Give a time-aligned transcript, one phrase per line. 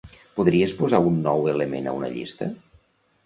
[0.37, 2.47] Podries posar un nou element a una llista?